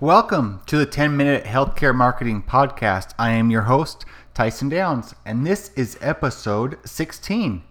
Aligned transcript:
Welcome 0.00 0.60
to 0.66 0.76
the 0.76 0.86
10 0.86 1.16
Minute 1.16 1.44
Healthcare 1.44 1.94
Marketing 1.94 2.42
Podcast. 2.42 3.14
I 3.16 3.30
am 3.30 3.48
your 3.48 3.62
host, 3.62 4.04
Tyson 4.34 4.68
Downs, 4.68 5.14
and 5.24 5.46
this 5.46 5.70
is 5.76 5.96
episode 6.00 6.78
16. 6.84 7.62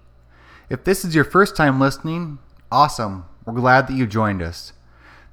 If 0.69 0.85
this 0.85 1.03
is 1.03 1.13
your 1.13 1.25
first 1.25 1.57
time 1.57 1.81
listening, 1.81 2.39
awesome. 2.71 3.25
We're 3.45 3.55
glad 3.55 3.87
that 3.87 3.95
you 3.95 4.07
joined 4.07 4.41
us. 4.41 4.71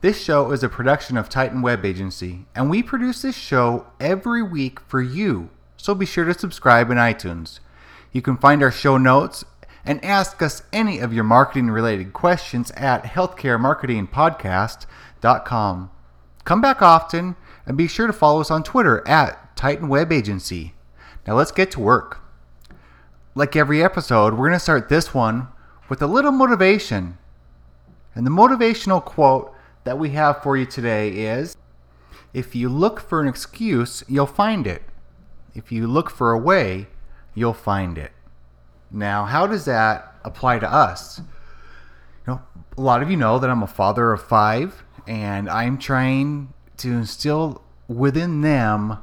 This 0.01 0.21
show 0.21 0.51
is 0.51 0.65
a 0.65 0.69
production 0.69 1.17
of 1.17 1.29
Titan 1.29 1.63
Web 1.63 1.85
Agency, 1.85 2.47
and 2.57 2.69
we 2.69 2.83
produce 2.83 3.23
this 3.23 3.37
show 3.37 3.87
every 4.01 4.43
week 4.43 4.81
for 4.81 5.01
you, 5.01 5.51
so 5.77 5.95
be 5.95 6.07
sure 6.07 6.25
to 6.25 6.37
subscribe 6.37 6.91
in 6.91 6.99
iTunes. 6.99 7.61
You 8.11 8.21
can 8.21 8.37
find 8.37 8.65
our 8.65 8.73
show 8.73 8.97
notes 8.97 9.45
and 9.85 10.05
ask 10.05 10.43
us 10.43 10.65
any 10.73 10.99
of 10.99 11.13
your 11.13 11.23
marketing 11.23 11.71
related 11.71 12.13
questions 12.13 12.73
at 12.73 13.05
healthcaremarketingpodcast.com. 13.05 15.91
Come 16.45 16.61
back 16.61 16.83
often 16.83 17.37
and 17.67 17.77
be 17.77 17.87
sure 17.87 18.07
to 18.07 18.13
follow 18.13 18.41
us 18.41 18.51
on 18.51 18.63
Twitter 18.63 19.07
at 19.07 19.57
Titan 19.57 19.89
Web 19.89 20.11
Agency. 20.11 20.75
Now 21.27 21.35
let's 21.35 21.53
get 21.53 21.71
to 21.73 21.81
work. 21.81 22.21
Like 23.35 23.55
every 23.55 23.83
episode, 23.83 24.33
we're 24.33 24.49
going 24.49 24.53
to 24.53 24.59
start 24.59 24.89
this 24.89 25.15
one 25.15 25.49
with 25.89 26.03
a 26.03 26.07
little 26.07 26.33
motivation. 26.33 27.19
And 28.15 28.27
the 28.27 28.31
motivational 28.31 29.05
quote 29.05 29.55
that 29.85 29.99
we 29.99 30.11
have 30.11 30.43
for 30.43 30.57
you 30.57 30.67
today 30.67 31.11
is 31.11 31.57
If 32.33 32.55
you 32.55 32.69
look 32.69 33.01
for 33.01 33.21
an 33.21 33.29
excuse, 33.29 34.03
you'll 34.09 34.27
find 34.27 34.67
it. 34.67 34.83
If 35.55 35.71
you 35.71 35.87
look 35.87 36.11
for 36.11 36.33
a 36.33 36.39
way, 36.39 36.89
you'll 37.35 37.55
find 37.55 37.99
it. 37.99 38.13
Now, 38.91 39.25
how 39.25 39.47
does 39.47 39.65
that 39.67 40.15
apply 40.25 40.59
to 40.61 40.73
us? 40.73 41.21
You 42.27 42.35
know, 42.35 42.43
a 42.77 42.81
lot 42.81 43.03
of 43.03 43.11
you 43.11 43.17
know 43.17 43.39
that 43.39 43.51
I'm 43.51 43.63
a 43.63 43.69
father 43.69 44.13
of 44.13 44.23
five, 44.23 44.85
and 45.07 45.49
I'm 45.49 45.79
trying 45.79 46.53
to 46.79 46.93
instill 46.93 47.63
within 47.89 48.41
them 48.41 48.99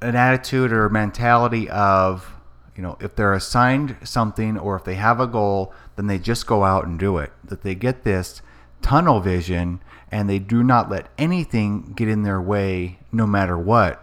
an 0.00 0.14
attitude 0.16 0.72
or 0.72 0.88
mentality 0.88 1.68
of, 1.70 2.30
you 2.76 2.82
know, 2.82 2.96
if 3.00 3.14
they're 3.16 3.32
assigned 3.32 3.96
something 4.04 4.58
or 4.58 4.76
if 4.76 4.84
they 4.84 4.96
have 4.96 5.20
a 5.20 5.26
goal, 5.26 5.72
then 5.96 6.06
they 6.06 6.18
just 6.18 6.46
go 6.46 6.64
out 6.64 6.86
and 6.86 6.98
do 6.98 7.18
it. 7.18 7.32
That 7.44 7.62
they 7.62 7.74
get 7.74 8.04
this 8.04 8.42
tunnel 8.82 9.20
vision 9.20 9.80
and 10.10 10.28
they 10.28 10.38
do 10.38 10.62
not 10.62 10.90
let 10.90 11.08
anything 11.16 11.92
get 11.96 12.08
in 12.08 12.22
their 12.22 12.40
way 12.40 12.98
no 13.10 13.26
matter 13.26 13.56
what. 13.58 14.00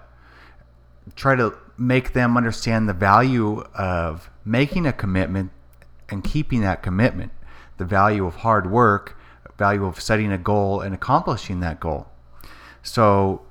Try 1.15 1.35
to 1.35 1.55
make 1.77 2.13
them 2.13 2.35
understand 2.35 2.89
the 2.89 2.93
value 2.93 3.61
of 3.75 4.29
making 4.43 4.85
a 4.85 4.93
commitment 4.93 5.51
and 6.09 6.23
keeping 6.23 6.61
that 6.61 6.83
commitment, 6.83 7.31
the 7.77 7.85
value 7.85 8.25
of 8.25 8.37
hard 8.37 8.69
work, 8.69 9.17
value 9.57 9.85
of 9.85 9.99
setting 9.99 10.31
a 10.31 10.37
goal 10.37 10.81
and 10.81 10.93
accomplishing 10.93 11.59
that 11.61 11.79
goal. 11.79 12.07
So, 12.83 13.41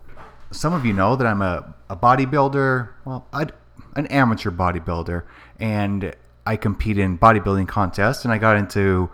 some 0.50 0.72
of 0.72 0.84
you 0.84 0.92
know 0.92 1.14
that 1.14 1.26
I'm 1.26 1.42
a, 1.42 1.74
a 1.88 1.96
bodybuilder, 1.96 2.88
well, 3.04 3.26
I'd, 3.32 3.52
an 3.94 4.06
amateur 4.08 4.50
bodybuilder, 4.50 5.22
and 5.60 6.14
I 6.46 6.56
compete 6.56 6.98
in 6.98 7.18
bodybuilding 7.18 7.68
contests, 7.68 8.24
and 8.24 8.32
I 8.32 8.38
got 8.38 8.56
into 8.56 9.10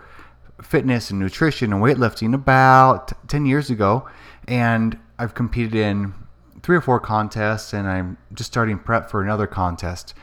fitness 0.63 1.11
and 1.11 1.21
nutrition 1.21 1.73
and 1.73 1.83
weightlifting 1.83 2.35
about 2.35 3.29
10 3.29 3.45
years 3.47 3.69
ago, 3.69 4.09
and 4.49 4.99
I've 5.19 5.35
competed 5.35 5.75
in 5.75 6.15
three 6.63 6.77
or 6.77 6.81
four 6.81 7.01
contests, 7.01 7.73
and 7.73 7.87
I'm 7.87 8.17
just 8.33 8.51
starting 8.51 8.79
prep 8.79 9.11
for 9.11 9.23
another 9.23 9.47
contest. 9.47 10.15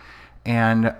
And 0.45 0.95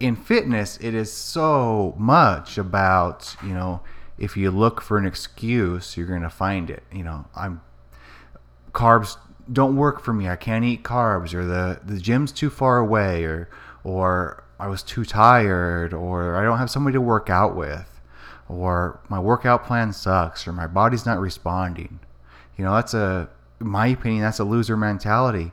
in 0.00 0.16
fitness, 0.16 0.78
it 0.80 0.94
is 0.94 1.12
so 1.12 1.94
much 1.98 2.58
about, 2.58 3.36
you 3.42 3.54
know, 3.54 3.80
if 4.22 4.36
you 4.36 4.52
look 4.52 4.80
for 4.80 4.98
an 4.98 5.04
excuse, 5.04 5.96
you're 5.96 6.06
going 6.06 6.22
to 6.22 6.30
find 6.30 6.70
it. 6.70 6.84
You 6.92 7.02
know, 7.02 7.24
I'm 7.34 7.60
carbs 8.72 9.16
don't 9.52 9.74
work 9.74 10.00
for 10.00 10.12
me. 10.12 10.28
I 10.28 10.36
can't 10.36 10.64
eat 10.64 10.84
carbs 10.84 11.34
or 11.34 11.44
the 11.44 11.80
the 11.84 11.98
gym's 11.98 12.30
too 12.30 12.48
far 12.48 12.78
away 12.78 13.24
or 13.24 13.50
or 13.82 14.44
I 14.60 14.68
was 14.68 14.84
too 14.84 15.04
tired 15.04 15.92
or 15.92 16.36
I 16.36 16.44
don't 16.44 16.58
have 16.58 16.70
somebody 16.70 16.94
to 16.94 17.00
work 17.00 17.30
out 17.30 17.56
with 17.56 18.00
or 18.48 19.00
my 19.08 19.18
workout 19.18 19.64
plan 19.66 19.92
sucks 19.92 20.46
or 20.46 20.52
my 20.52 20.68
body's 20.68 21.04
not 21.04 21.18
responding. 21.18 21.98
You 22.56 22.64
know, 22.64 22.76
that's 22.76 22.94
a 22.94 23.28
my 23.58 23.88
opinion 23.88 24.22
that's 24.22 24.38
a 24.38 24.44
loser 24.44 24.76
mentality. 24.76 25.50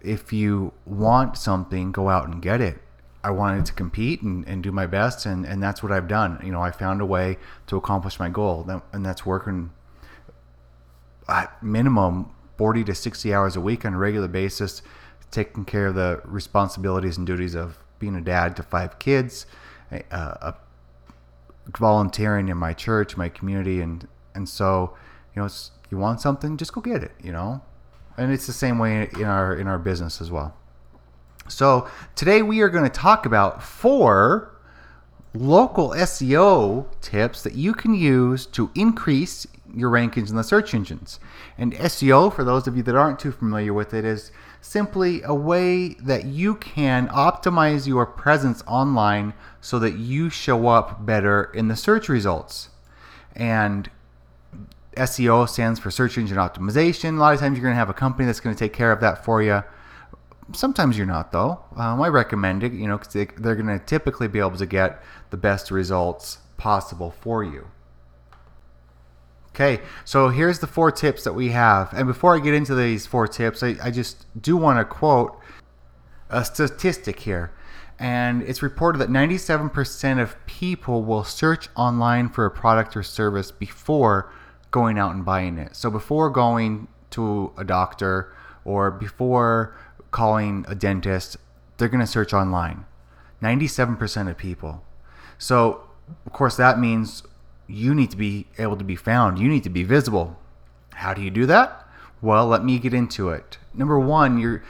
If 0.00 0.32
you 0.32 0.72
want 0.84 1.36
something, 1.36 1.90
go 1.90 2.08
out 2.08 2.28
and 2.28 2.40
get 2.40 2.60
it. 2.60 2.78
I 3.26 3.30
wanted 3.30 3.66
to 3.66 3.72
compete 3.72 4.22
and, 4.22 4.46
and 4.46 4.62
do 4.62 4.70
my 4.70 4.86
best, 4.86 5.26
and, 5.26 5.44
and 5.44 5.60
that's 5.60 5.82
what 5.82 5.90
I've 5.90 6.06
done. 6.06 6.40
You 6.44 6.52
know, 6.52 6.62
I 6.62 6.70
found 6.70 7.00
a 7.00 7.04
way 7.04 7.38
to 7.66 7.76
accomplish 7.76 8.20
my 8.20 8.28
goal, 8.28 8.70
and 8.92 9.04
that's 9.04 9.26
working 9.26 9.72
at 11.28 11.60
minimum 11.60 12.30
40 12.56 12.84
to 12.84 12.94
60 12.94 13.34
hours 13.34 13.56
a 13.56 13.60
week 13.60 13.84
on 13.84 13.94
a 13.94 13.98
regular 13.98 14.28
basis, 14.28 14.80
taking 15.32 15.64
care 15.64 15.88
of 15.88 15.96
the 15.96 16.20
responsibilities 16.24 17.16
and 17.16 17.26
duties 17.26 17.56
of 17.56 17.78
being 17.98 18.14
a 18.14 18.20
dad 18.20 18.54
to 18.58 18.62
five 18.62 19.00
kids, 19.00 19.46
uh, 20.12 20.52
volunteering 21.76 22.46
in 22.48 22.56
my 22.56 22.72
church, 22.72 23.16
my 23.16 23.28
community, 23.28 23.80
and 23.80 24.06
and 24.36 24.48
so 24.48 24.96
you 25.34 25.42
know, 25.42 25.48
you 25.90 25.98
want 25.98 26.20
something, 26.20 26.56
just 26.56 26.72
go 26.72 26.80
get 26.80 27.02
it. 27.02 27.10
You 27.20 27.32
know, 27.32 27.60
and 28.16 28.32
it's 28.32 28.46
the 28.46 28.52
same 28.52 28.78
way 28.78 29.08
in 29.14 29.24
our 29.24 29.52
in 29.56 29.66
our 29.66 29.80
business 29.80 30.20
as 30.20 30.30
well. 30.30 30.56
So 31.48 31.88
today 32.14 32.42
we 32.42 32.60
are 32.60 32.68
going 32.68 32.84
to 32.84 32.90
talk 32.90 33.26
about 33.26 33.62
four 33.62 34.52
local 35.34 35.90
SEO 35.90 36.86
tips 37.00 37.42
that 37.42 37.54
you 37.54 37.74
can 37.74 37.94
use 37.94 38.46
to 38.46 38.70
increase 38.74 39.46
your 39.74 39.90
rankings 39.90 40.30
in 40.30 40.36
the 40.36 40.44
search 40.44 40.74
engines. 40.74 41.20
And 41.58 41.74
SEO, 41.74 42.32
for 42.32 42.44
those 42.44 42.66
of 42.66 42.76
you 42.76 42.82
that 42.84 42.94
aren't 42.94 43.18
too 43.18 43.32
familiar 43.32 43.74
with 43.74 43.92
it, 43.92 44.04
is 44.04 44.32
simply 44.60 45.22
a 45.22 45.34
way 45.34 45.90
that 45.94 46.24
you 46.24 46.54
can 46.56 47.08
optimize 47.08 47.86
your 47.86 48.06
presence 48.06 48.62
online 48.66 49.34
so 49.60 49.78
that 49.78 49.96
you 49.96 50.30
show 50.30 50.68
up 50.68 51.04
better 51.04 51.50
in 51.54 51.68
the 51.68 51.76
search 51.76 52.08
results. 52.08 52.70
And 53.34 53.90
SEO 54.96 55.48
stands 55.48 55.78
for 55.78 55.90
search 55.90 56.16
engine 56.16 56.38
optimization. 56.38 57.16
A 57.16 57.20
lot 57.20 57.34
of 57.34 57.40
times 57.40 57.58
you're 57.58 57.62
going 57.62 57.74
to 57.74 57.78
have 57.78 57.90
a 57.90 57.94
company 57.94 58.24
that's 58.24 58.40
going 58.40 58.54
to 58.54 58.58
take 58.58 58.72
care 58.72 58.92
of 58.92 59.00
that 59.00 59.24
for 59.24 59.42
you. 59.42 59.62
Sometimes 60.52 60.96
you're 60.96 61.06
not, 61.06 61.32
though. 61.32 61.60
Um, 61.76 62.00
I 62.00 62.08
recommend 62.08 62.62
it, 62.62 62.72
you 62.72 62.86
know, 62.86 62.98
because 62.98 63.12
they, 63.12 63.24
they're 63.24 63.56
going 63.56 63.66
to 63.66 63.84
typically 63.84 64.28
be 64.28 64.38
able 64.38 64.56
to 64.56 64.66
get 64.66 65.02
the 65.30 65.36
best 65.36 65.70
results 65.70 66.38
possible 66.56 67.10
for 67.20 67.42
you. 67.42 67.66
Okay, 69.48 69.82
so 70.04 70.28
here's 70.28 70.58
the 70.58 70.66
four 70.66 70.92
tips 70.92 71.24
that 71.24 71.32
we 71.32 71.48
have. 71.48 71.92
And 71.94 72.06
before 72.06 72.36
I 72.36 72.40
get 72.40 72.52
into 72.52 72.74
these 72.74 73.06
four 73.06 73.26
tips, 73.26 73.62
I, 73.62 73.76
I 73.82 73.90
just 73.90 74.26
do 74.40 74.56
want 74.56 74.78
to 74.78 74.84
quote 74.84 75.40
a 76.28 76.44
statistic 76.44 77.20
here. 77.20 77.52
And 77.98 78.42
it's 78.42 78.62
reported 78.62 78.98
that 78.98 79.08
97% 79.08 80.20
of 80.20 80.36
people 80.46 81.02
will 81.04 81.24
search 81.24 81.70
online 81.74 82.28
for 82.28 82.44
a 82.44 82.50
product 82.50 82.96
or 82.96 83.02
service 83.02 83.50
before 83.50 84.30
going 84.70 84.98
out 84.98 85.14
and 85.14 85.24
buying 85.24 85.56
it. 85.56 85.74
So 85.74 85.90
before 85.90 86.28
going 86.28 86.88
to 87.10 87.52
a 87.56 87.64
doctor 87.64 88.34
or 88.66 88.90
before 88.90 89.74
calling 90.16 90.64
a 90.66 90.74
dentist, 90.74 91.36
they're 91.76 91.90
going 91.90 92.00
to 92.00 92.06
search 92.06 92.32
online. 92.32 92.86
97% 93.42 94.30
of 94.30 94.38
people. 94.38 94.82
So, 95.36 95.82
of 96.24 96.32
course, 96.32 96.56
that 96.56 96.78
means 96.78 97.22
you 97.66 97.94
need 97.94 98.10
to 98.12 98.16
be 98.16 98.46
able 98.56 98.78
to 98.78 98.84
be 98.84 98.96
found. 98.96 99.38
You 99.38 99.46
need 99.46 99.62
to 99.64 99.70
be 99.70 99.82
visible. 99.82 100.38
How 100.94 101.12
do 101.12 101.20
you 101.20 101.30
do 101.30 101.44
that? 101.44 101.86
Well, 102.22 102.46
let 102.46 102.64
me 102.64 102.78
get 102.78 102.94
into 102.94 103.28
it. 103.28 103.58
Number 103.74 104.00
one, 104.00 104.38
you 104.38 104.62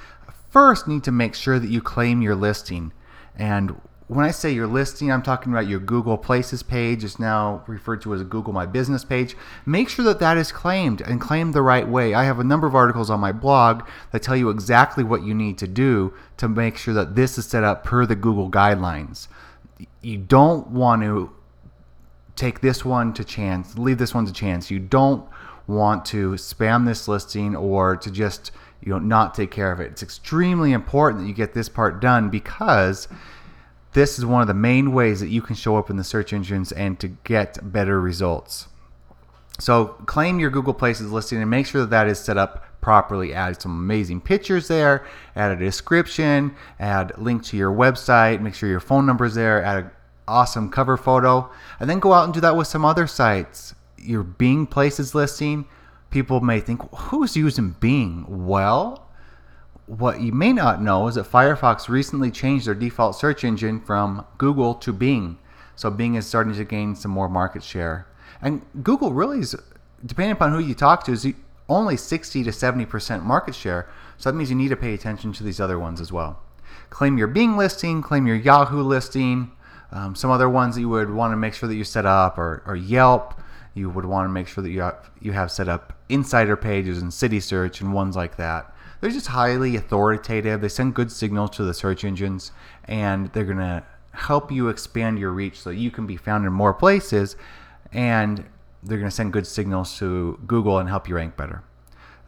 first 0.50 0.88
need 0.88 1.04
to 1.04 1.12
make 1.12 1.36
sure 1.36 1.60
that 1.60 1.70
you 1.70 1.80
claim 1.80 2.22
your 2.22 2.34
listing. 2.34 2.92
And 3.36 3.80
when 4.08 4.24
I 4.24 4.30
say 4.30 4.52
your 4.52 4.68
listing, 4.68 5.10
I'm 5.10 5.22
talking 5.22 5.52
about 5.52 5.66
your 5.66 5.80
Google 5.80 6.16
Places 6.16 6.62
page. 6.62 7.02
It's 7.02 7.18
now 7.18 7.64
referred 7.66 8.02
to 8.02 8.14
as 8.14 8.20
a 8.20 8.24
Google 8.24 8.52
My 8.52 8.64
Business 8.64 9.04
page. 9.04 9.36
Make 9.64 9.88
sure 9.88 10.04
that 10.04 10.20
that 10.20 10.36
is 10.36 10.52
claimed 10.52 11.00
and 11.00 11.20
claimed 11.20 11.54
the 11.54 11.62
right 11.62 11.88
way. 11.88 12.14
I 12.14 12.24
have 12.24 12.38
a 12.38 12.44
number 12.44 12.68
of 12.68 12.74
articles 12.74 13.10
on 13.10 13.18
my 13.18 13.32
blog 13.32 13.82
that 14.12 14.22
tell 14.22 14.36
you 14.36 14.48
exactly 14.48 15.02
what 15.02 15.24
you 15.24 15.34
need 15.34 15.58
to 15.58 15.66
do 15.66 16.14
to 16.36 16.48
make 16.48 16.76
sure 16.76 16.94
that 16.94 17.16
this 17.16 17.36
is 17.36 17.46
set 17.46 17.64
up 17.64 17.82
per 17.82 18.06
the 18.06 18.14
Google 18.14 18.48
guidelines. 18.48 19.26
You 20.02 20.18
don't 20.18 20.68
want 20.68 21.02
to 21.02 21.32
take 22.36 22.60
this 22.60 22.84
one 22.84 23.12
to 23.14 23.24
chance, 23.24 23.76
leave 23.76 23.98
this 23.98 24.14
one 24.14 24.26
to 24.26 24.32
chance. 24.32 24.70
You 24.70 24.78
don't 24.78 25.28
want 25.66 26.04
to 26.04 26.32
spam 26.32 26.86
this 26.86 27.08
listing 27.08 27.56
or 27.56 27.96
to 27.96 28.08
just 28.08 28.52
you 28.82 28.90
know 28.90 29.00
not 29.00 29.34
take 29.34 29.50
care 29.50 29.72
of 29.72 29.80
it. 29.80 29.90
It's 29.90 30.02
extremely 30.02 30.72
important 30.72 31.22
that 31.22 31.28
you 31.28 31.34
get 31.34 31.54
this 31.54 31.68
part 31.68 32.00
done 32.00 32.30
because 32.30 33.08
this 33.96 34.18
is 34.18 34.26
one 34.26 34.42
of 34.42 34.46
the 34.46 34.52
main 34.52 34.92
ways 34.92 35.20
that 35.20 35.30
you 35.30 35.40
can 35.40 35.56
show 35.56 35.78
up 35.78 35.88
in 35.88 35.96
the 35.96 36.04
search 36.04 36.34
engines 36.34 36.70
and 36.70 37.00
to 37.00 37.08
get 37.08 37.72
better 37.72 37.98
results. 37.98 38.68
So 39.58 39.86
claim 40.04 40.38
your 40.38 40.50
Google 40.50 40.74
Places 40.74 41.10
listing 41.10 41.40
and 41.40 41.48
make 41.48 41.66
sure 41.66 41.80
that 41.80 41.88
that 41.88 42.06
is 42.06 42.18
set 42.18 42.36
up 42.36 42.66
properly. 42.82 43.32
Add 43.32 43.62
some 43.62 43.72
amazing 43.72 44.20
pictures 44.20 44.68
there, 44.68 45.06
add 45.34 45.50
a 45.50 45.56
description, 45.56 46.54
add 46.78 47.16
link 47.16 47.42
to 47.44 47.56
your 47.56 47.72
website, 47.72 48.42
make 48.42 48.54
sure 48.54 48.68
your 48.68 48.80
phone 48.80 49.06
number 49.06 49.24
is 49.24 49.34
there, 49.34 49.64
add 49.64 49.84
an 49.84 49.90
awesome 50.28 50.70
cover 50.70 50.98
photo, 50.98 51.50
and 51.80 51.88
then 51.88 51.98
go 51.98 52.12
out 52.12 52.24
and 52.24 52.34
do 52.34 52.40
that 52.40 52.54
with 52.54 52.66
some 52.66 52.84
other 52.84 53.06
sites. 53.06 53.74
Your 53.96 54.22
Bing 54.22 54.66
Places 54.66 55.14
listing, 55.14 55.64
people 56.10 56.42
may 56.42 56.60
think, 56.60 56.82
who's 56.94 57.34
using 57.34 57.70
Bing? 57.80 58.26
Well, 58.28 59.05
what 59.86 60.20
you 60.20 60.32
may 60.32 60.52
not 60.52 60.82
know 60.82 61.06
is 61.06 61.14
that 61.14 61.30
Firefox 61.30 61.88
recently 61.88 62.30
changed 62.30 62.66
their 62.66 62.74
default 62.74 63.16
search 63.16 63.44
engine 63.44 63.80
from 63.80 64.24
Google 64.36 64.74
to 64.74 64.92
Bing. 64.92 65.38
So 65.76 65.90
Bing 65.90 66.16
is 66.16 66.26
starting 66.26 66.54
to 66.54 66.64
gain 66.64 66.96
some 66.96 67.10
more 67.10 67.28
market 67.28 67.62
share. 67.62 68.06
And 68.42 68.62
Google 68.82 69.12
really 69.12 69.40
is, 69.40 69.54
depending 70.04 70.32
upon 70.32 70.52
who 70.52 70.58
you 70.58 70.74
talk 70.74 71.04
to, 71.04 71.12
is 71.12 71.26
only 71.68 71.96
60 71.96 72.44
to 72.44 72.50
70% 72.50 73.22
market 73.22 73.54
share. 73.54 73.88
So 74.18 74.30
that 74.30 74.36
means 74.36 74.50
you 74.50 74.56
need 74.56 74.68
to 74.68 74.76
pay 74.76 74.94
attention 74.94 75.32
to 75.34 75.44
these 75.44 75.60
other 75.60 75.78
ones 75.78 76.00
as 76.00 76.12
well. 76.12 76.42
Claim 76.90 77.18
your 77.18 77.28
Bing 77.28 77.56
listing, 77.56 78.02
claim 78.02 78.26
your 78.26 78.36
Yahoo 78.36 78.82
listing, 78.82 79.52
um, 79.92 80.14
some 80.14 80.30
other 80.30 80.48
ones 80.48 80.74
that 80.74 80.80
you 80.80 80.88
would 80.88 81.10
want 81.10 81.32
to 81.32 81.36
make 81.36 81.54
sure 81.54 81.68
that 81.68 81.74
you 81.74 81.84
set 81.84 82.06
up, 82.06 82.38
or, 82.38 82.62
or 82.66 82.76
Yelp. 82.76 83.40
You 83.74 83.90
would 83.90 84.04
want 84.06 84.24
to 84.26 84.30
make 84.30 84.48
sure 84.48 84.62
that 84.62 84.70
you 84.70 84.80
have, 84.80 85.10
you 85.20 85.32
have 85.32 85.50
set 85.50 85.68
up 85.68 85.92
insider 86.08 86.56
pages 86.56 87.02
and 87.02 87.10
Citysearch 87.10 87.80
and 87.80 87.92
ones 87.92 88.16
like 88.16 88.36
that. 88.36 88.74
They're 89.00 89.10
just 89.10 89.28
highly 89.28 89.76
authoritative. 89.76 90.60
They 90.60 90.68
send 90.68 90.94
good 90.94 91.12
signals 91.12 91.50
to 91.56 91.64
the 91.64 91.74
search 91.74 92.04
engines, 92.04 92.52
and 92.84 93.32
they're 93.32 93.44
going 93.44 93.58
to 93.58 93.84
help 94.16 94.50
you 94.50 94.68
expand 94.68 95.18
your 95.18 95.30
reach 95.30 95.60
so 95.60 95.70
you 95.70 95.90
can 95.90 96.06
be 96.06 96.16
found 96.16 96.46
in 96.46 96.52
more 96.52 96.72
places 96.72 97.36
and 97.92 98.44
they're 98.82 98.98
going 98.98 99.10
to 99.10 99.14
send 99.14 99.32
good 99.32 99.46
signals 99.46 99.98
to 99.98 100.40
Google 100.46 100.78
and 100.78 100.88
help 100.88 101.08
you 101.08 101.16
rank 101.16 101.36
better. 101.36 101.62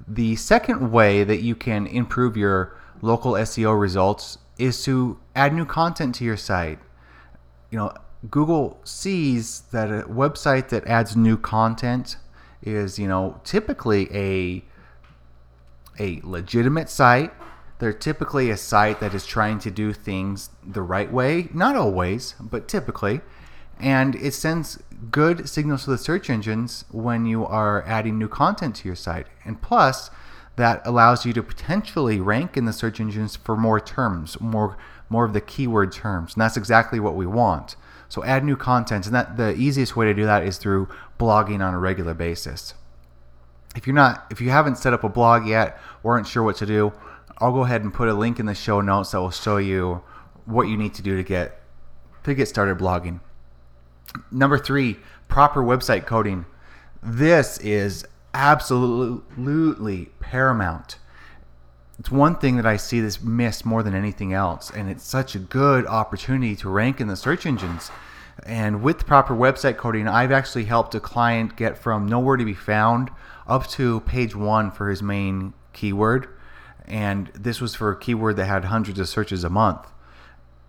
The 0.07 0.37
second 0.37 0.91
way 0.93 1.25
that 1.25 1.41
you 1.43 1.55
can 1.55 1.87
improve 1.87 2.37
your 2.37 2.77
local 3.01 3.33
SEO 3.33 3.79
results 3.79 4.39
is 4.59 4.83
to 4.85 5.19
add 5.35 5.55
new 5.55 5.65
content 5.65 6.15
to 6.17 6.25
your 6.25 6.37
site. 6.37 6.79
You 7.71 7.79
know, 7.79 7.93
Google 8.31 8.81
sees 8.85 9.63
that 9.73 9.91
a 9.91 10.03
website 10.05 10.69
that 10.71 10.87
adds 10.87 11.17
new 11.17 11.37
content 11.37 12.17
is, 12.63 12.99
you 12.99 13.07
know, 13.07 13.41
typically 13.45 14.13
a 14.13 14.65
a 15.99 16.21
legitimate 16.23 16.89
site. 16.89 17.33
They're 17.79 17.93
typically 17.93 18.51
a 18.51 18.57
site 18.57 19.01
that 19.01 19.15
is 19.15 19.27
trying 19.27 19.59
to 19.61 19.71
do 19.71 19.93
things 19.93 20.51
the 20.67 20.83
right 20.83 21.13
way, 21.13 21.49
not 21.55 21.77
always, 21.77 22.35
but 22.41 22.69
typically. 22.69 23.21
And 23.79 24.17
it 24.17 24.35
sends 24.35 24.83
good 25.11 25.49
signals 25.49 25.85
to 25.85 25.91
the 25.91 25.99
search 25.99 26.29
engines 26.29 26.85
when 26.91 27.27
you 27.27 27.47
are 27.47 27.85
adding 27.87 28.19
new 28.19 28.29
content 28.29 28.75
to 28.77 28.89
your 28.89 28.97
site. 28.97 29.29
And 29.45 29.63
plus, 29.63 30.11
that 30.57 30.83
allows 30.85 31.25
you 31.25 31.33
to 31.35 31.43
potentially 31.43 32.21
rank 32.21 32.57
in 32.57 32.65
the 32.65 32.73
search 32.73 32.99
engines 32.99 33.37
for 33.37 33.57
more 33.57 33.79
terms, 33.79 34.41
more 34.41 34.77
more 35.09 35.25
of 35.25 35.33
the 35.33 35.41
keyword 35.41 35.93
terms. 35.93 36.35
And 36.35 36.43
that's 36.43 36.57
exactly 36.57 37.01
what 37.01 37.15
we 37.15 37.27
want. 37.27 37.77
So 38.09 38.25
add 38.25 38.45
new 38.45 38.57
content, 38.57 39.07
and 39.07 39.15
that 39.15 39.37
the 39.37 39.55
easiest 39.55 39.97
way 39.97 40.07
to 40.07 40.15
do 40.15 40.25
that 40.25 40.43
is 40.43 40.59
through 40.59 40.89
blogging 41.19 41.65
on 41.65 41.75
a 41.75 41.79
regular 41.79 42.15
basis. 42.15 42.75
If 43.77 43.87
you're 43.87 43.95
not 43.95 44.27
if 44.31 44.41
you 44.41 44.51
haven't 44.51 44.77
set 44.77 44.93
up 44.93 45.05
a 45.05 45.09
blog 45.09 45.47
yet 45.47 45.79
or 46.03 46.15
aren't 46.15 46.27
sure 46.27 46.43
what 46.43 46.57
to 46.57 46.67
do, 46.67 46.93
I'll 47.39 47.53
go 47.53 47.65
ahead 47.65 47.83
and 47.83 47.93
put 47.93 48.09
a 48.09 48.15
link 48.15 48.41
in 48.41 48.47
the 48.47 48.55
show 48.55 48.81
notes 48.81 49.13
that 49.13 49.21
will 49.21 49.31
show 49.31 49.59
you 49.59 50.03
what 50.45 50.69
you 50.69 50.77
need 50.77 50.95
to 50.95 51.03
do 51.03 51.17
to 51.17 51.23
get 51.23 51.61
to 52.25 52.35
get 52.35 52.49
started 52.49 52.79
blogging. 52.79 53.21
Number 54.31 54.59
three, 54.59 54.99
proper 55.29 55.63
website 55.63 56.07
coding. 56.07 56.47
This 57.03 57.59
is 57.59 58.07
absolutely 58.35 60.07
paramount. 60.21 60.99
It's 61.99 62.11
one 62.11 62.37
thing 62.37 62.57
that 62.57 62.67
I 62.67 62.77
see 62.77 63.01
this 63.01 63.21
missed 63.23 63.67
more 63.67 63.83
than 63.83 63.95
anything 63.95 64.33
else, 64.33 64.71
and 64.71 64.89
it's 64.89 65.05
such 65.05 65.35
a 65.35 65.39
good 65.39 65.87
opportunity 65.87 66.55
to 66.57 66.69
rank 66.69 67.01
in 67.01 67.09
the 67.09 67.17
search 67.17 67.45
engines. 67.45 67.91
And 68.45 68.83
with 68.83 69.07
proper 69.07 69.35
website 69.35 69.77
coding, 69.77 70.09
I've 70.09 70.33
actually 70.33 70.65
helped 70.65 70.95
a 70.95 71.01
client 71.01 71.57
get 71.57 71.77
from 71.77 72.07
nowhere 72.07 72.37
to 72.37 72.45
be 72.45 72.55
found 72.55 73.11
up 73.47 73.67
to 73.69 74.01
page 74.01 74.35
one 74.35 74.71
for 74.71 74.89
his 74.89 75.03
main 75.03 75.55
keyword. 75.73 76.29
And 76.87 77.29
this 77.35 77.61
was 77.61 77.75
for 77.75 77.91
a 77.91 77.99
keyword 77.99 78.37
that 78.37 78.47
had 78.47 78.67
hundreds 78.67 78.99
of 78.99 79.09
searches 79.09 79.45
a 79.45 79.51
month 79.51 79.87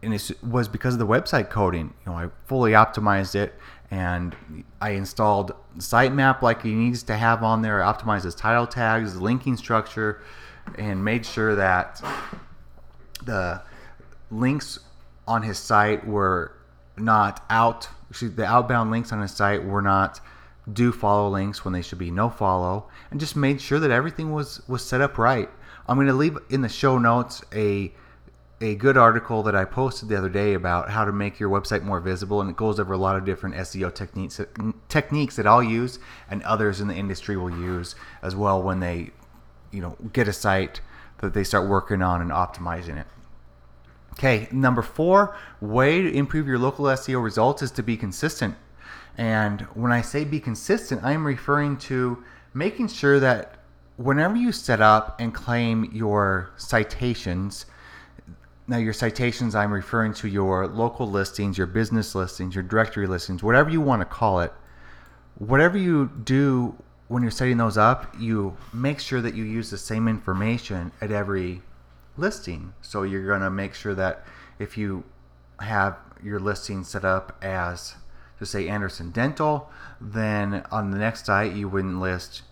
and 0.01 0.13
it 0.13 0.31
was 0.41 0.67
because 0.67 0.93
of 0.93 0.99
the 0.99 1.07
website 1.07 1.49
coding. 1.49 1.93
You 2.05 2.11
know, 2.11 2.17
I 2.17 2.29
fully 2.45 2.71
optimized 2.71 3.35
it 3.35 3.53
and 3.91 4.35
I 4.79 4.91
installed 4.91 5.53
sitemap 5.77 6.41
like 6.41 6.61
he 6.61 6.73
needs 6.73 7.03
to 7.03 7.17
have 7.17 7.43
on 7.43 7.61
there. 7.61 7.83
I 7.83 7.91
optimized 7.91 8.23
his 8.23 8.35
title 8.35 8.67
tags, 8.67 9.19
linking 9.19 9.57
structure, 9.57 10.21
and 10.77 11.03
made 11.03 11.25
sure 11.25 11.55
that 11.55 12.01
the 13.25 13.61
links 14.31 14.79
on 15.27 15.43
his 15.43 15.57
site 15.57 16.07
were 16.07 16.53
not 16.99 17.43
out. 17.49 17.89
The 18.19 18.45
outbound 18.45 18.91
links 18.91 19.11
on 19.11 19.21
his 19.21 19.31
site 19.31 19.63
were 19.63 19.81
not 19.81 20.19
do 20.71 20.91
follow 20.91 21.29
links 21.29 21.63
when 21.63 21.73
they 21.73 21.81
should 21.81 21.97
be 21.97 22.11
no 22.11 22.29
follow, 22.29 22.87
and 23.11 23.19
just 23.19 23.35
made 23.35 23.61
sure 23.61 23.79
that 23.79 23.91
everything 23.91 24.31
was 24.31 24.61
was 24.67 24.83
set 24.83 25.01
up 25.01 25.17
right. 25.17 25.49
I'm 25.87 25.97
going 25.97 26.07
to 26.07 26.13
leave 26.13 26.37
in 26.49 26.61
the 26.61 26.69
show 26.69 26.97
notes 26.97 27.43
a 27.53 27.91
a 28.61 28.75
good 28.75 28.97
article 28.97 29.41
that 29.43 29.55
I 29.55 29.63
posted 29.63 30.09
the 30.09 30.17
other 30.17 30.29
day 30.29 30.53
about 30.53 30.89
how 30.89 31.05
to 31.05 31.13
make 31.13 31.39
your 31.39 31.49
website 31.49 31.83
more 31.83 31.99
visible, 31.99 32.41
and 32.41 32.49
it 32.49 32.57
goes 32.57 32.79
over 32.79 32.93
a 32.93 32.97
lot 32.97 33.15
of 33.15 33.25
different 33.25 33.55
SEO 33.55 33.93
techniques 33.93 34.41
techniques 34.89 35.35
that 35.37 35.47
I'll 35.47 35.63
use 35.63 35.99
and 36.29 36.43
others 36.43 36.81
in 36.81 36.87
the 36.87 36.95
industry 36.95 37.37
will 37.37 37.49
use 37.49 37.95
as 38.21 38.35
well 38.35 38.61
when 38.61 38.79
they, 38.79 39.11
you 39.71 39.81
know, 39.81 39.95
get 40.11 40.27
a 40.27 40.33
site 40.33 40.81
that 41.19 41.33
they 41.33 41.43
start 41.43 41.69
working 41.69 42.01
on 42.01 42.21
and 42.21 42.31
optimizing 42.31 42.99
it. 42.99 43.07
Okay, 44.19 44.49
number 44.51 44.81
four 44.81 45.33
way 45.61 46.01
to 46.01 46.13
improve 46.13 46.45
your 46.45 46.59
local 46.59 46.83
SEO 46.87 47.23
results 47.23 47.61
is 47.61 47.71
to 47.71 47.81
be 47.81 47.95
consistent. 47.95 48.53
And 49.17 49.61
when 49.75 49.93
I 49.93 50.01
say 50.01 50.25
be 50.25 50.41
consistent, 50.41 51.05
I 51.05 51.13
am 51.13 51.25
referring 51.25 51.77
to 51.77 52.21
making 52.53 52.89
sure 52.89 53.21
that 53.21 53.59
whenever 53.95 54.35
you 54.35 54.51
set 54.51 54.81
up 54.81 55.21
and 55.21 55.33
claim 55.33 55.89
your 55.93 56.51
citations 56.57 57.65
now, 58.67 58.77
your 58.77 58.91
citations, 58.91 59.55
I'm 59.55 59.71
referring 59.71 60.13
to 60.15 60.27
your 60.27 60.67
local 60.67 61.09
listings, 61.09 61.57
your 61.57 61.65
business 61.65 62.13
listings, 62.13 62.53
your 62.53 62.63
directory 62.63 63.07
listings, 63.07 63.41
whatever 63.41 63.69
you 63.69 63.79
want 63.79 64.01
to 64.01 64.05
call 64.05 64.41
it. 64.41 64.53
Whatever 65.37 65.77
you 65.77 66.11
do 66.25 66.75
when 67.07 67.23
you're 67.23 67.31
setting 67.31 67.57
those 67.57 67.77
up, 67.77 68.13
you 68.19 68.57
make 68.73 68.99
sure 68.99 69.21
that 69.21 69.33
you 69.33 69.45
use 69.45 69.71
the 69.71 69.77
same 69.77 70.09
information 70.09 70.91
at 71.01 71.09
every 71.09 71.61
listing. 72.19 72.73
So 72.81 73.03
you're 73.03 73.25
going 73.25 73.41
to 73.41 73.49
make 73.49 73.73
sure 73.73 73.95
that 73.95 74.25
if 74.59 74.77
you 74.77 75.03
have 75.59 75.97
your 76.23 76.39
listing 76.39 76.83
set 76.83 77.05
up 77.05 77.37
as, 77.41 77.95
to 78.37 78.45
say, 78.45 78.67
Anderson 78.67 79.11
Dental, 79.11 79.69
then 79.99 80.63
on 80.71 80.91
the 80.91 80.97
next 80.97 81.25
site 81.25 81.53
you 81.53 81.69
wouldn't 81.69 81.99
list 81.99 82.43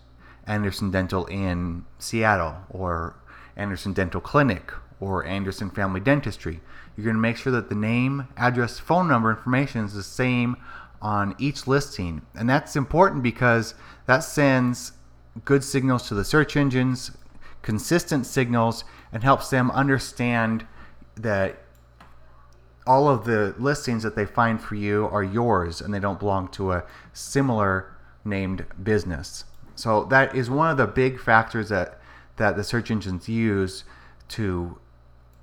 Anderson 0.46 0.90
Dental 0.90 1.26
in 1.26 1.84
Seattle 1.98 2.56
or 2.70 3.16
Anderson 3.56 3.92
Dental 3.92 4.20
Clinic 4.20 4.72
or 5.00 5.24
Anderson 5.24 5.70
Family 5.70 6.00
Dentistry. 6.00 6.60
You're 6.96 7.04
going 7.04 7.16
to 7.16 7.20
make 7.20 7.36
sure 7.36 7.52
that 7.52 7.68
the 7.68 7.74
name, 7.74 8.28
address, 8.36 8.78
phone 8.78 9.06
number 9.06 9.30
information 9.30 9.84
is 9.84 9.94
the 9.94 10.02
same 10.02 10.56
on 11.00 11.36
each 11.38 11.66
listing. 11.66 12.22
And 12.34 12.48
that's 12.48 12.74
important 12.74 13.22
because 13.22 13.74
that 14.06 14.20
sends 14.20 14.92
good 15.44 15.62
signals 15.62 16.08
to 16.08 16.14
the 16.14 16.24
search 16.24 16.56
engines, 16.56 17.12
consistent 17.62 18.26
signals, 18.26 18.84
and 19.12 19.22
helps 19.22 19.50
them 19.50 19.70
understand 19.70 20.66
that 21.16 21.62
all 22.86 23.08
of 23.08 23.24
the 23.24 23.54
listings 23.58 24.02
that 24.02 24.16
they 24.16 24.24
find 24.24 24.60
for 24.60 24.74
you 24.74 25.06
are 25.12 25.22
yours 25.22 25.80
and 25.80 25.92
they 25.92 26.00
don't 26.00 26.18
belong 26.18 26.48
to 26.48 26.72
a 26.72 26.84
similar 27.12 27.94
named 28.24 28.64
business. 28.82 29.44
So 29.74 30.04
that 30.04 30.34
is 30.34 30.48
one 30.48 30.70
of 30.70 30.76
the 30.76 30.86
big 30.86 31.20
factors 31.20 31.68
that 31.68 32.00
that 32.36 32.56
the 32.56 32.64
search 32.64 32.90
engines 32.90 33.28
use 33.28 33.84
to 34.28 34.78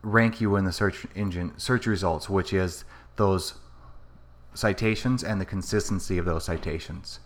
rank 0.02 0.40
you 0.40 0.56
in 0.56 0.66
the 0.66 0.72
search 0.72 1.06
engine 1.16 1.54
search 1.58 1.86
results, 1.86 2.30
which 2.30 2.54
is 2.54 2.84
those 3.18 3.56
citations 4.54 5.24
and 5.24 5.40
the 5.40 5.46
consistency 5.46 6.18
of 6.18 6.26
those 6.26 6.46
citations. 6.46 7.20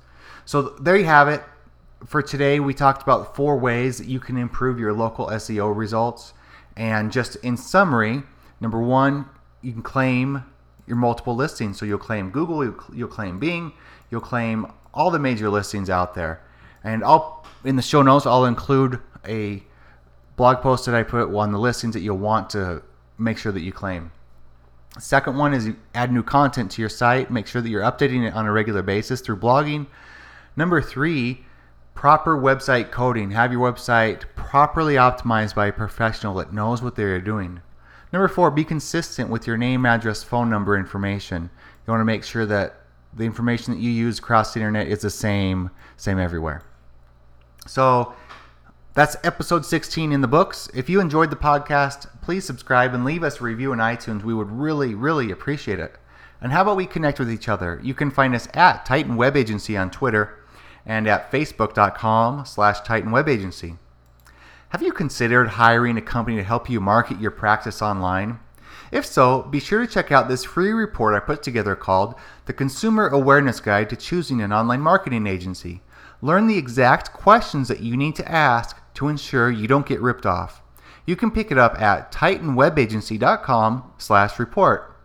So 0.46 0.62
there 0.62 0.98
you 0.98 1.06
have 1.06 1.28
it. 1.28 1.44
For 2.06 2.22
today, 2.22 2.60
we 2.60 2.74
talked 2.74 3.02
about 3.02 3.36
four 3.36 3.58
ways 3.58 3.98
that 3.98 4.08
you 4.08 4.20
can 4.20 4.38
improve 4.38 4.80
your 4.80 4.94
local 4.94 5.28
SEO 5.28 5.76
results. 5.76 6.34
And 6.78 7.12
just 7.12 7.36
in 7.38 7.58
summary, 7.58 8.24
number 8.62 8.80
one, 8.80 9.26
you 9.62 9.74
can 9.74 9.82
claim 9.82 10.46
your 10.88 10.96
multiple 10.96 11.36
listings. 11.36 11.78
So 11.78 11.86
you'll 11.86 12.00
claim 12.00 12.32
Google, 12.32 12.64
you'll 12.94 13.10
claim 13.10 13.38
Bing, 13.38 13.74
you'll 14.10 14.22
claim 14.22 14.72
all 14.94 15.12
the 15.12 15.20
major 15.20 15.50
listings 15.50 15.90
out 15.90 16.16
there. 16.16 16.42
And 16.84 17.04
I'll 17.04 17.46
in 17.66 17.76
the 17.76 17.82
show 17.82 18.02
notes, 18.02 18.26
I'll 18.26 18.46
include 18.46 19.00
a 19.28 19.62
blog 20.38 20.62
post 20.62 20.86
that 20.86 20.96
I 20.96 21.04
put 21.04 21.34
on 21.36 21.52
the 21.52 21.60
listings 21.60 21.94
that 21.94 22.00
you'll 22.00 22.18
want 22.18 22.50
to 22.52 22.82
make 23.18 23.38
sure 23.38 23.52
that 23.52 23.60
you 23.60 23.74
claim. 23.74 24.12
Second 24.98 25.38
one 25.38 25.54
is 25.54 25.68
you 25.68 25.76
add 25.94 26.14
new 26.14 26.24
content 26.24 26.72
to 26.72 26.82
your 26.82 26.90
site. 26.90 27.30
Make 27.30 27.46
sure 27.46 27.62
that 27.62 27.70
you're 27.70 27.84
updating 27.84 28.26
it 28.26 28.34
on 28.34 28.46
a 28.46 28.52
regular 28.52 28.82
basis 28.82 29.20
through 29.20 29.38
blogging. 29.38 29.88
Number 30.56 30.82
three, 30.82 31.46
proper 32.00 32.38
website 32.38 32.92
coding. 32.92 33.32
Have 33.32 33.52
your 33.52 33.70
website 33.70 34.22
properly 34.34 34.94
optimized 34.94 35.54
by 35.54 35.68
a 35.68 35.74
professional 35.74 36.34
that 36.36 36.54
knows 36.54 36.82
what 36.82 36.96
they're 36.96 37.20
doing. 37.20 37.60
Number 38.14 38.30
four, 38.30 38.52
be 38.52 38.64
consistent 38.64 39.30
with 39.30 39.46
your 39.46 39.58
name, 39.58 39.86
address, 39.86 40.24
phone 40.24 40.50
number 40.50 40.78
information. 40.78 41.50
You 41.86 41.92
want 41.92 42.00
to 42.00 42.06
make 42.06 42.24
sure 42.24 42.46
that 42.46 42.84
the 43.14 43.26
information 43.26 43.74
that 43.74 43.82
you 43.82 43.92
use 43.92 44.18
across 44.18 44.54
the 44.54 44.62
internet 44.62 44.88
is 44.88 45.02
the 45.02 45.10
same, 45.10 45.72
same 45.98 46.20
everywhere. 46.20 46.64
So 47.68 48.14
that's 48.94 49.18
episode 49.26 49.66
16 49.66 50.14
in 50.14 50.22
the 50.22 50.28
books. 50.30 50.70
If 50.74 50.90
you 50.90 51.02
enjoyed 51.02 51.32
the 51.32 51.36
podcast, 51.36 52.08
please 52.22 52.46
subscribe 52.46 52.94
and 52.94 53.04
leave 53.04 53.24
us 53.24 53.42
a 53.42 53.44
review 53.44 53.74
in 53.74 53.80
iTunes. 53.80 54.24
We 54.24 54.34
would 54.34 54.52
really, 54.52 54.96
really 54.96 55.32
appreciate 55.32 55.82
it. 55.82 55.98
And 56.40 56.54
how 56.54 56.62
about 56.62 56.78
we 56.78 56.86
connect 56.86 57.20
with 57.20 57.30
each 57.30 57.50
other? 57.50 57.82
You 57.84 57.94
can 57.94 58.10
find 58.10 58.34
us 58.34 58.48
at 58.54 58.86
Titan 58.86 59.18
Web 59.18 59.36
Agency 59.36 59.76
on 59.76 59.92
Twitter 59.92 60.39
and 60.86 61.08
at 61.08 61.32
facebook.com 61.32 62.46
slash 62.46 62.82
Titan 62.82 63.12
Web 63.12 63.30
Agency. 63.30 63.76
Have 64.70 64.82
you 64.84 64.92
considered 64.92 65.50
hiring 65.50 65.98
a 65.98 66.02
company 66.02 66.38
to 66.38 66.44
help 66.44 66.70
you 66.70 66.80
market 66.80 67.20
your 67.20 67.32
practice 67.32 67.82
online? 67.82 68.40
If 68.92 69.06
so, 69.06 69.44
be 69.44 69.60
sure 69.60 69.86
to 69.86 69.92
check 69.92 70.12
out 70.12 70.28
this 70.28 70.44
free 70.44 70.72
report 70.72 71.16
I 71.16 71.20
put 71.20 71.44
together 71.44 71.76
called 71.76 72.16
The 72.46 72.54
Consumer 72.54 73.08
Awareness 73.08 73.60
Guide 73.60 73.90
to 73.90 73.96
Choosing 73.96 74.42
an 74.42 74.52
Online 74.52 74.82
Marketing 74.82 75.28
Agency. 75.28 75.82
Learn 76.22 76.48
the 76.48 76.58
exact 76.58 77.14
questions 77.14 77.68
that 77.68 77.82
you 77.82 77.96
need 77.96 78.16
to 78.16 78.32
ask 78.32 78.78
to 78.96 79.08
ensure 79.08 79.50
you 79.50 79.68
don't 79.68 79.86
get 79.86 80.02
ripped 80.02 80.26
off. 80.26 80.62
You 81.06 81.16
can 81.16 81.32
pick 81.32 81.52
it 81.52 81.58
up 81.58 81.80
at 81.82 82.12
titanwebagency.com 82.12 83.94
slash 83.98 84.38
report. 84.38 84.96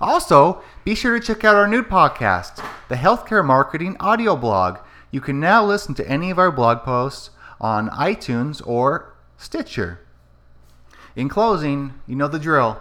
Also, 0.00 0.62
be 0.84 0.94
sure 0.94 1.18
to 1.18 1.26
check 1.26 1.44
out 1.44 1.56
our 1.56 1.66
new 1.66 1.82
podcast, 1.82 2.64
the 2.88 2.96
Healthcare 2.96 3.44
Marketing 3.44 3.96
Audio 4.00 4.36
Blog. 4.36 4.78
You 5.10 5.20
can 5.20 5.40
now 5.40 5.64
listen 5.64 5.94
to 5.94 6.08
any 6.08 6.30
of 6.30 6.38
our 6.38 6.50
blog 6.50 6.82
posts 6.82 7.30
on 7.60 7.88
iTunes 7.90 8.60
or 8.66 9.14
Stitcher. 9.36 10.00
In 11.16 11.28
closing, 11.28 11.94
you 12.06 12.14
know 12.14 12.28
the 12.28 12.38
drill. 12.38 12.80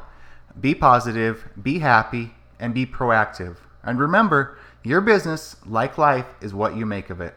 Be 0.60 0.75
positive, 0.75 1.48
be 1.62 1.79
happy, 1.79 2.34
and 2.60 2.74
be 2.74 2.86
proactive. 2.86 3.57
And 3.84 4.00
remember, 4.00 4.57
your 4.84 5.01
business, 5.01 5.55
like 5.65 5.98
life, 5.98 6.25
is 6.41 6.53
what 6.53 6.75
you 6.75 6.86
make 6.86 7.10
of 7.10 7.22
it. 7.22 7.36